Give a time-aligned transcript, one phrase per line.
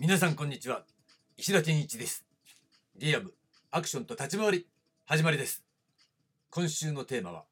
[0.00, 0.86] 皆さんこんにちは。
[1.36, 2.24] 石田健一です。
[2.96, 3.34] リアム
[3.70, 4.66] アクションと立ち回り
[5.04, 5.62] 始まりです。
[6.48, 7.44] 今週のテーマは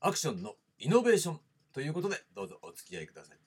[0.00, 1.40] アクションのイノベーション
[1.72, 3.38] ということでどうぞお付き合いください。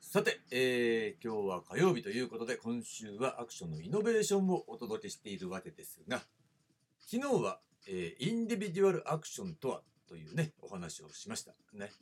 [0.00, 6.22] さて、えー、今日は火曜日ということで今週はアクションのイノベーションをお届けしているわけですが
[7.06, 11.92] 昨日は、えー、インディビデュアルアクションとはというねお話をしましたね。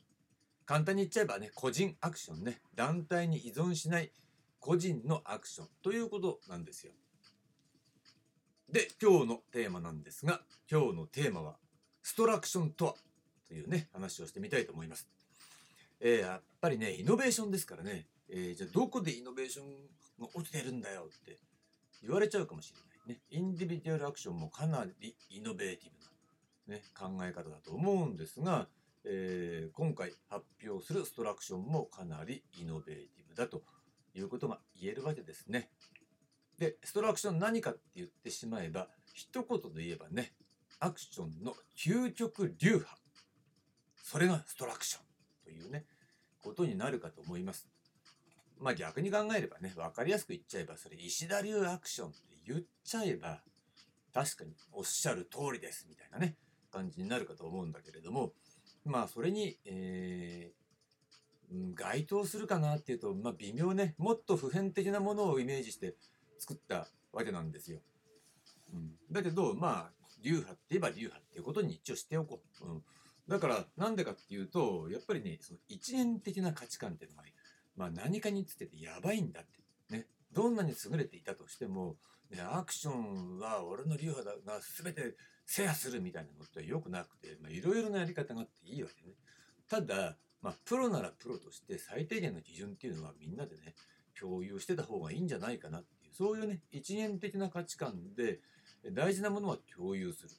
[0.65, 2.61] 簡単に言っちゃえばね個人アクションね。
[2.73, 4.11] 団体に依存しない
[4.63, 6.93] 個人のアクションということなんですよ。
[8.71, 10.39] で、今日のテーマなんですが、
[10.71, 11.57] 今日のテーマは、
[12.01, 12.95] ストラクションとは
[13.49, 15.09] というね、話をしてみたいと思います。
[15.99, 19.67] えー、やっぱりね、イノベーションですからね、えー、じゃあどこでイノベーション
[20.17, 21.37] が起きてるんだよって
[22.01, 23.21] 言われちゃうかもしれないね。
[23.31, 25.89] インディビデュアルアクションもかなりイノベーティ
[26.67, 28.69] ブな、ね、考え方だと思うんですが、
[29.03, 33.61] えー、今回発表するストラクションもかなりイノベーティブだと
[34.15, 35.69] いうことが言えるわけですね。
[36.59, 40.31] で、ストラクション何かって言ってしまえば、一言で言えばね、
[40.79, 42.95] アクションの究極流派。
[44.03, 45.03] それがストラクション
[45.43, 45.85] というね、
[46.43, 47.67] ことになるかと思います。
[48.59, 53.41] まあ逆に考えればね、わかりやすく言っちゃえば、それ石田流アクションって言っちゃえば、
[54.13, 56.35] 確かにおっしゃる通りですみたいなね、
[56.71, 58.33] 感じになるかと思うんだけれども、
[58.85, 65.95] まあそれに、えー、該当するかなっていうと、まあ、微妙ねもっと普遍的なものをイメージして
[66.39, 67.79] 作ったわけなんですよ。
[68.73, 69.91] うん、だけどまあ
[70.21, 72.65] 流派って言えば流派っていうことに一応しておこう。
[72.65, 72.83] うん、
[73.27, 77.23] だからなんでかっていうとやっぱりねその一元的な価値観っていうのが、
[77.75, 81.97] まあ、何かにつけてやばいんだってねどんなに優れていたとしても、
[82.31, 89.13] ね、アクションは俺の流派が全て制覇するみたいなのってよくなくていろいろなやり方があっていいわけね。
[89.69, 93.75] ただまあ、プロならプロとして最低限の基準っていうのはみんなでね、
[94.19, 98.39] 共有してた方がいいんじゃないかなって、そういうね、一元的な価値観で
[98.91, 100.29] 大事なものは共有する。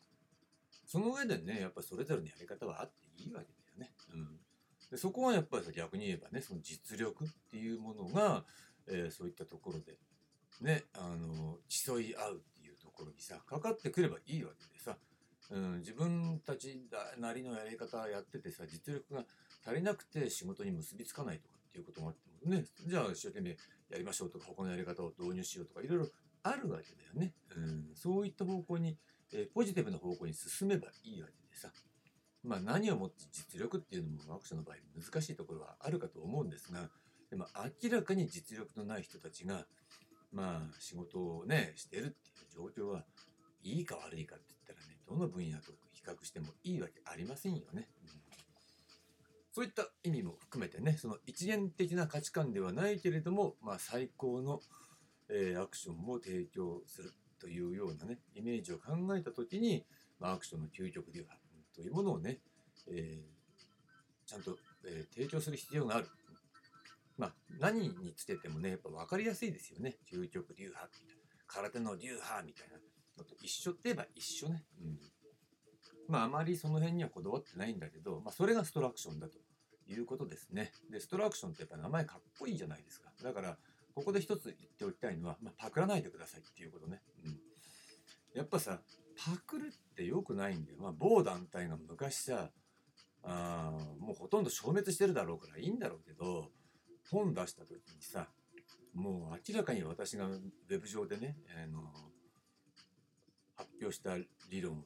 [0.86, 3.92] その上でね、やっぱそれぞれのやり方はあっていいわけだよね。
[4.12, 4.38] うん。
[4.90, 8.44] でそこはやっぱり逆に言えばね、その実力っていうものが、
[8.86, 9.96] えー、そういったところで、
[10.60, 14.96] ね、あの、競い合うっていうところにさ、かかってくればいいわけでさ、
[15.50, 16.80] うん、自分たち
[17.18, 19.24] なりのやり方やっててさ、実力が
[19.66, 23.56] 足りなくて仕事に結びつかないとかっていうこともあってもね、じゃあ一生懸命
[23.94, 26.08] やりましょうとか、他のやり方を導入しようとか、いろいろ
[26.42, 27.32] あるわけだよね。
[27.56, 28.98] うん、そういった方向に、
[29.32, 31.70] え、ポジティブな方向に進めばいいわけでさ。
[32.42, 36.90] まあ何をもって実力っていうのもワークションの場合難しいところはあるかと思うんですが、
[37.30, 37.46] でも
[37.82, 39.64] 明らかに実力のない人たちが、
[40.30, 42.10] まあ仕事をね、してるってい
[42.68, 43.04] う状況は
[43.62, 47.88] いいか悪いかって言ったらね、どの分野と比較してもいいわけありませんよね。
[48.02, 48.23] うん
[49.54, 54.58] そういった意味も含めてね、その一元的な価値観ではないけれども、まあ、最高の、
[55.28, 59.86] えー、アクションを提供するというようなね、イメージを考えたときに、
[60.18, 61.40] まあ、アクションの究極流派
[61.72, 62.40] というものをね、
[62.90, 66.08] えー、ちゃんと、えー、提供する必要がある。
[67.16, 69.98] まあ、何につけてもね、やっぱ分かりやすいですよね。
[70.12, 71.22] 究極流派みたいな。
[71.46, 72.78] 空手の流派みたいな
[73.18, 74.64] のと一緒って言えば一緒ね。
[74.82, 74.98] うん。
[76.08, 79.38] まあ、あまりその辺にはこだわってないんだけど、まあ、それがストラクションだと
[79.88, 80.72] いうことですね。
[80.90, 83.10] で、ストラクションってやっぱ名前かっこいいじゃないですか。
[83.22, 83.58] だから、
[83.94, 87.00] ここで一つ言っておきたいのは、まあ、パクらないでくださいっていうことね。
[87.24, 87.38] うん。
[88.34, 88.80] やっぱさ、
[89.16, 90.78] パクるって良くないんだよ。
[90.80, 92.50] まあ、某団体が昔さ、
[93.26, 96.50] あもうほとんど消滅してるだろうからいいんだろうけど、
[97.10, 98.28] 本出した時にさ、
[98.92, 101.82] もう明らかに私がウェブ上でね、あの
[103.56, 104.16] 発表した
[104.50, 104.84] 理論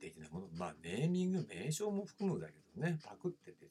[0.00, 3.68] 的なもの、まあネーミング、名称も含むだけどね、パクってて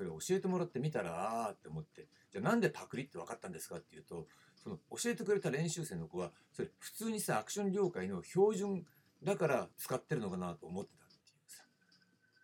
[0.00, 8.86] それを教えてもらってみたら、ああって思って、じゃあなんでパクリって分かったんですかっていうと、その教えてくれた練習生の子は、それ普通にさ、アクション業界の標準
[9.22, 11.64] だから使ってるのかなと思ってたっていうさ、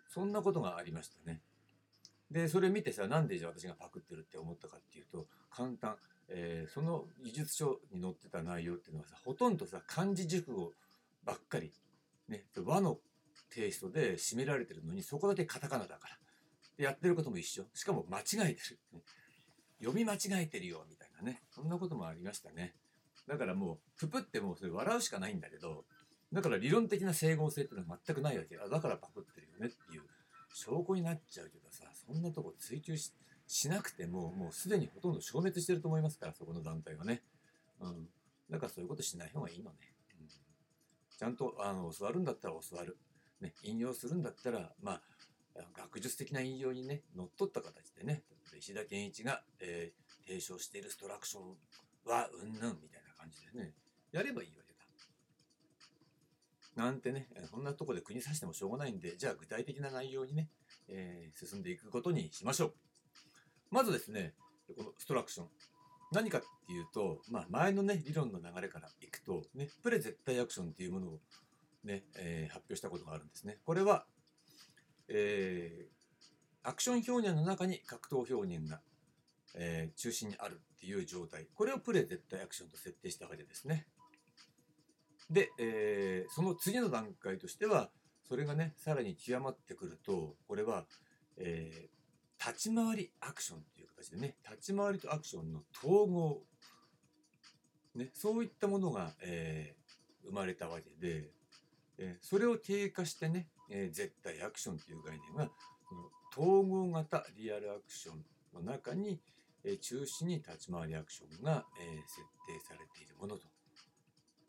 [0.09, 1.41] そんなことがありましたね。
[2.31, 5.97] で、それ見てさ、なんでじゃあ私がパクってるって思ったかっていうと、簡単。
[6.29, 10.73] えー、その技術書に載ってた内容っていうのはさ、ほとんどさ、漢字熟語
[11.25, 11.73] ばっかり、
[12.29, 12.99] ね、和の
[13.55, 16.19] テイストで締められてるのに、そこだけカタカナだから。
[16.79, 17.65] やってることも一緒。
[17.75, 18.79] しかも間違えてる。
[19.79, 21.43] 読み間違えてるよ、みたいなね。
[21.51, 22.75] そんなこともありましたね。
[23.29, 25.85] だからもう、ププってもうそれ笑うしかないんだけど、
[26.33, 28.57] だから理論的な整合性っていうのは全くないわけ。
[28.57, 30.03] だからパクってるよねっていう
[30.53, 33.13] 証拠になっちゃうけどさ、そんなとこ追求し
[33.49, 37.23] しなくても、もうすでにほとんど消滅してると思いますから、そこの団体はね。
[37.81, 38.09] うん。
[38.51, 39.77] だからそういうことしない方がいいのね。
[40.21, 42.99] うん、ちゃんとあの教わるんだったら教わる。
[43.41, 45.03] ね、引用するんだったら、まあ、
[45.77, 48.23] 学術的な引用にね、乗っ取った形でね、
[48.59, 51.57] 石田健一が、えー、提唱しているストラクション
[52.05, 53.73] はうんぬんみたいな感じでね
[54.13, 54.73] やればいいわけ
[56.77, 56.85] だ。
[56.85, 60.49] なんてねそんなとこで国指してもしょうがないんでじゃあ具体的な内容にね、
[60.89, 62.75] えー、進んでいくことにしましょう。
[63.71, 64.35] まずですね
[64.77, 65.47] このストラクション
[66.13, 71.21] 何かっていうと、まあ、前のね理論の流れからいくと、ね、プレ絶対アクションっていうものを
[71.85, 73.59] ね、えー、発表したことがあるんですね。
[73.65, 74.07] これは、
[75.09, 78.81] えー、アクション表現の中に格闘表現が、
[79.55, 81.47] えー、中心にあるっていう状態。
[81.55, 83.87] これをプレ絶対アクションと設定したわけですね。
[85.31, 87.91] で、えー、その次の段階としては、
[88.29, 90.87] それがね、さらに極まってくると、これは、
[91.37, 96.43] えー、立ち回りアクションっていう形でね、立ち回りとアクションの統合、
[97.95, 101.31] ね、そういったものが、えー、生まれたわけで、
[101.99, 105.51] えそれを低下してね、え絶対アクションという概念が
[105.89, 109.21] その統合型リアルアクションの中に、
[109.65, 113.47] え中心に立ち回りアクションが、え設定されているものと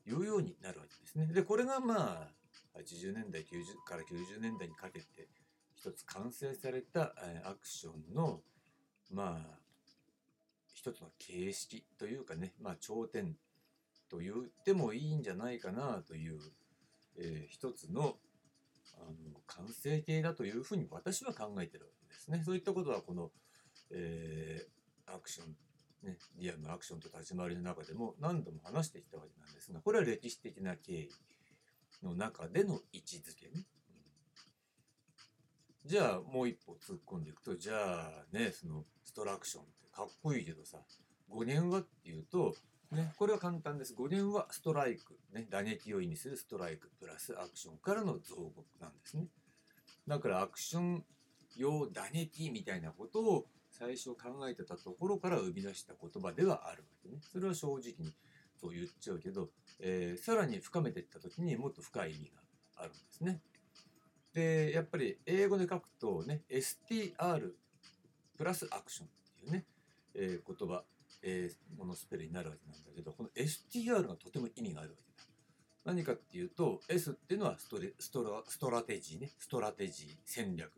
[0.06, 1.28] いうようになるわけですね。
[1.28, 2.30] でこれがま
[2.76, 5.28] あ80年代90から90年代にかけて
[5.76, 8.42] 一つ完成された、えアクションの
[9.12, 9.68] まあ
[10.78, 13.36] 一つの形式というかね、まあ、頂点
[14.10, 16.40] と言ってもいいんじゃないかなという
[17.18, 18.18] えー、一つの
[19.00, 22.42] あの完成形だというふうに私は考えてるわけですね。
[22.46, 23.32] そういったことはこの、
[23.92, 25.56] えー、アクション、
[26.08, 31.10] ね、リアルのアクションと立ち回りの中でも何度も話してきたわけなんですがこれは歴史的な経緯
[32.04, 33.66] の中での位置づけね。
[35.86, 40.80] うん、じゃあもう一歩突っ込んでいくとじゃあねそのストラクションってかっこいいけどさ
[41.30, 42.56] 5年はっていうと
[42.92, 43.94] ね、これは簡単です。
[43.94, 49.28] 語源はストライク、ね、打撃を意味するストライクプラスアクションからの造語なんですね。
[50.08, 51.04] だからアクション
[51.58, 57.20] 用打撃みたいなことを最初考えてたところから生み出した言葉ではあるわけね。
[57.22, 58.14] それは正直に
[58.60, 59.50] そう言っちゃうけど、
[59.80, 62.42] えー、さらに深めていった時にもっと深い意味が
[62.78, 63.42] あるんですね。
[64.34, 67.52] で、やっぱり英語で書くとね、STR
[68.38, 69.66] プラス action っていうね、
[70.16, 70.84] えー、言葉
[71.22, 75.28] えー、ものスペルになるわけなんだけどこの STR がとても意味があるわけだ。
[75.86, 79.32] 何かっていうと S っていうのはストレストラ strategy ね。
[79.38, 80.72] strategy 戦略。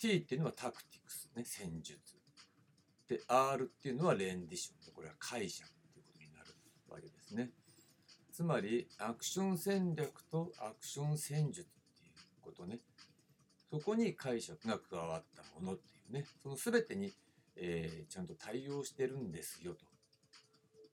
[0.00, 1.42] T っていうのは tactics ね。
[1.44, 1.98] 戦術。
[3.08, 6.54] で R っていうのは rendition これは解釈っていうことになる
[6.90, 7.50] わけですね。
[8.32, 12.80] つまりアクション戦略とアクション戦術っていうことね。
[13.70, 16.24] そこに解釈が加わったものっていうね。
[16.42, 17.12] その全てに
[17.60, 19.84] えー、ちゃんと対応してるんですよと、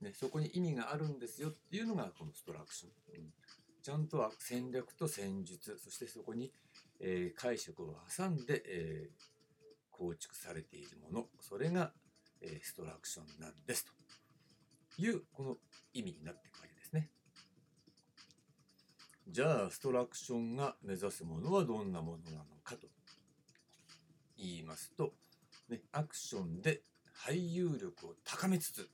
[0.02, 3.34] ね、そこに意味があるんですよっていうのがこのストラクション、うん、
[3.82, 6.52] ちゃんとは戦略と戦術そしてそこに、
[7.00, 9.36] えー、解釈を挟んで、えー、
[9.92, 11.26] 構築されているもの。
[11.40, 11.94] それが、
[12.42, 13.86] え、ストラクションなんです
[14.98, 15.58] というこの
[15.94, 17.10] 意味になっていくわけですね。
[19.28, 22.88] じゃあストラクションが目指すものはどんなものなのかと
[24.38, 25.14] 言いますと
[25.70, 26.82] ね、アクションで
[27.26, 28.90] 俳優力を高めつつ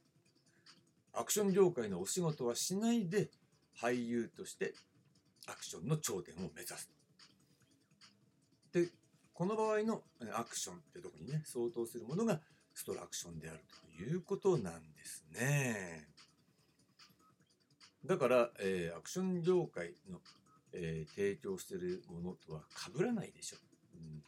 [1.14, 3.30] アクション業界のお仕事はしないで
[3.82, 4.74] 俳優として
[5.48, 6.90] アクションの頂点を目指す。
[8.72, 8.88] で
[9.34, 12.40] この場合のアクションってとこにね相当するものが
[12.74, 13.60] ストラクションである
[13.98, 16.08] ということなんですね。
[18.06, 20.20] だから、えー、アクション業界の、
[20.74, 22.62] えー、提供しているものとは
[22.96, 23.58] 被らないでしょ、
[23.96, 24.24] うん。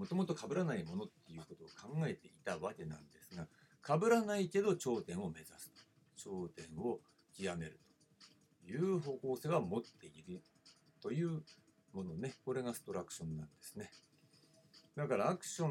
[0.00, 3.46] もともと被らないものっていうことを考えていたわけなんですが
[3.84, 5.70] 被らないけど頂点を目指す
[6.16, 7.00] 頂点を
[7.38, 7.78] 極める
[8.64, 10.40] という方向性は持っている
[11.02, 11.42] という
[11.92, 12.34] ものね。
[12.44, 13.90] これがストラクションなんですね。
[14.96, 15.70] だからアクション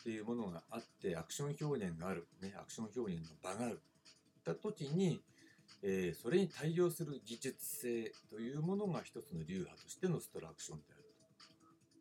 [0.00, 3.80] っていうものがあってアクション表現がある、ね、アクション表現の場がある
[4.40, 5.20] った時に、
[5.82, 10.99] えー、それに対応する技術性というものが一つの流派としてのストラクションである。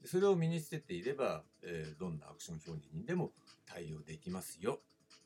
[0.10, 3.30] それを身につけていれば、えー、どんなアクション表現にでも
[3.68, 4.80] 対応できますよ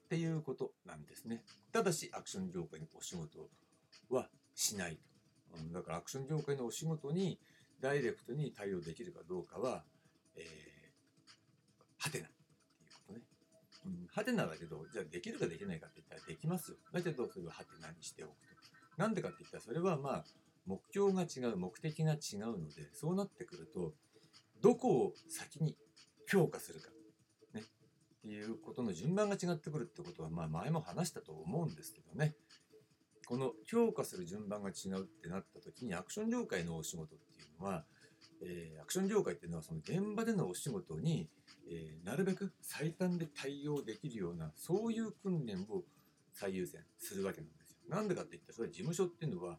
[0.06, 1.42] っていうことなんですね。
[1.72, 3.48] ただし、アクション業界のお仕事
[4.10, 5.74] はしないと。
[5.74, 7.40] だからアクション業界のお仕事に
[7.80, 9.86] ダイレクトに対応できるかどうかは、
[10.36, 10.44] えー、
[11.98, 13.22] はてなっていうことね。
[13.86, 16.78] うん、はてなだけど、じゃあできるかできないかって言ったらできますよ。
[16.92, 18.38] だけど、それをはてなにしておくと。
[18.98, 20.26] なんでかって言ったら、それはまあ、
[20.66, 23.94] 目標が違う、目的が違うので、そうなってくると、
[24.64, 25.76] どこを先に
[26.26, 26.88] 強化するか、
[27.54, 32.34] ね、っていうことの順番が違ってくるってことは、まあ、前も話したと思うんですけどね。
[33.26, 37.86] この強化する順番が違うってなった時にアクション業界のお仕事っていうのは、
[38.42, 41.30] えーアクション業界っていうのはその現場でのお仕事に、
[41.70, 45.84] えーなるべく最短で対応できるようなそういう訓練を
[46.34, 47.78] 最優先するわけなんですよ。
[47.90, 49.58] なんでかって言ったらそれ事務所っていうのは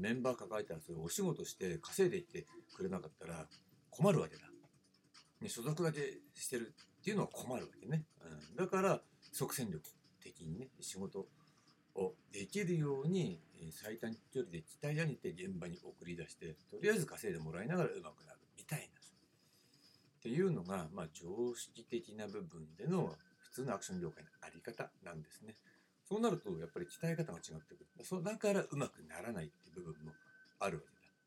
[0.00, 3.46] メンバー抱えたらそれお仕事して稼いでいってくれなかったら
[3.92, 4.42] 困るわけだ。
[5.40, 8.04] ね、所属だけしてるっていうのは困るわけね。
[8.50, 9.00] うん、だから
[9.32, 9.82] 即戦力
[10.22, 11.26] 的にね仕事
[11.94, 25.56] をできるように、え最短距離で鍛え上げて現場に送り出してとりあえず稼いでもらいながら上手くなるみたいなっていうのが、まあ、常識的な部分での普通のアクション業界のあり方なんですね。
[26.08, 28.04] そうなるとやっぱり鍛え方が違ってくる。
[28.04, 30.12] そうだから上手くならないっていう部分も
[30.60, 30.82] あるわ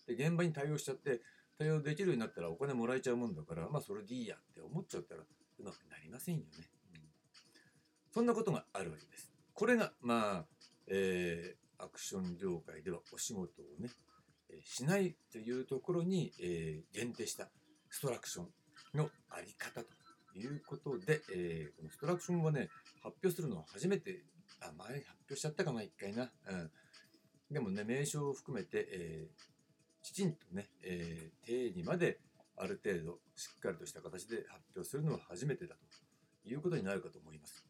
[0.08, 0.18] けだ。
[0.18, 1.22] で現場に対応しちゃって
[1.58, 6.48] 対応できるようになったらお金もらえちゃうもんだからまあそれでいいやって思っちゃったらうまくなりませんよね。
[6.96, 7.02] うん
[8.12, 9.34] そんなことがあるわけです。
[9.54, 10.46] これがまあ、
[10.88, 13.90] えーアクション業界ではお仕事をね、
[14.50, 17.50] えしないというところに、えー限定した
[17.90, 22.70] ストラクションのあり方ということで、えーこのストラクションはね
[23.04, 24.24] 発表するのは初めて
[24.62, 26.72] あ前発表しちゃったかな一回な、うん、
[27.52, 29.55] でもね名称を含めて、えー
[30.06, 32.20] きちんとね、えー定義まで
[32.58, 35.76] ある程度しっかりとした形で発表するのは初めてだ
[36.44, 37.66] ということになるかと思います。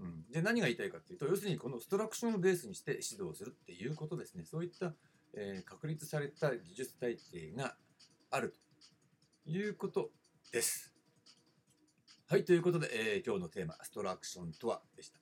[0.00, 4.94] うん、で何が言いたいかっていうと要するにこのストラクションをベースにして指導するっていうことですねそういった、
[5.34, 7.76] えー確立された技術体系が
[8.30, 8.54] ある
[9.44, 10.10] ということ
[10.52, 10.94] です。
[12.28, 15.20] はいということで、えー今日のテーマ「ストラクションとは」でした。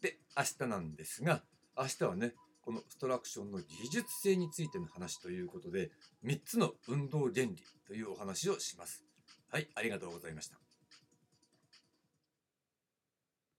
[0.00, 1.42] で明日なんですが
[1.76, 2.34] 明日はね
[2.66, 5.92] このストラクションの技術性についての話ということで
[6.24, 7.56] 3つの運動原理
[7.86, 9.04] というお話をします。
[9.52, 10.65] はいありがとうございました。